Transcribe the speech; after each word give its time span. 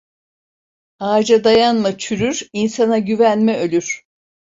Ağaca 0.99 1.43
dayanma 1.43 1.97
çürür, 1.97 2.49
insana 2.53 2.99
güvenme 2.99 3.57
ölür. 3.57 4.05